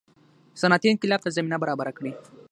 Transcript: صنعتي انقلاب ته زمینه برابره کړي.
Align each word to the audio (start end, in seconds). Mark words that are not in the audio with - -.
صنعتي 0.61 0.87
انقلاب 0.91 1.19
ته 1.25 1.29
زمینه 1.37 1.57
برابره 1.63 1.91
کړي. 1.97 2.11